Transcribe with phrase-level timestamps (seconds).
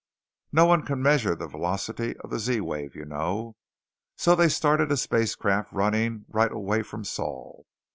[0.51, 3.55] "No one can measure the velocity of the Z wave, you know.
[4.15, 7.67] So they started a spacecraft running right away from Sol.